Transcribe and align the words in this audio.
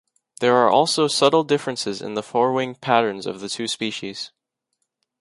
There 0.39 0.55
are 0.57 0.67
also 0.67 1.07
subtle 1.07 1.43
differences 1.43 2.01
in 2.01 2.15
the 2.15 2.23
forewing 2.23 2.73
patterns 2.73 3.27
of 3.27 3.39
the 3.39 3.47
two 3.47 3.67
species. 3.67 4.31